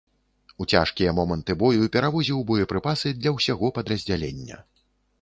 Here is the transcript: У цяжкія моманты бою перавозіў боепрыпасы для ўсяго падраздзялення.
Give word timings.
У 0.63 0.65
цяжкія 0.71 1.13
моманты 1.19 1.57
бою 1.65 1.91
перавозіў 1.97 2.41
боепрыпасы 2.55 3.15
для 3.21 3.37
ўсяго 3.39 3.75
падраздзялення. 3.81 4.63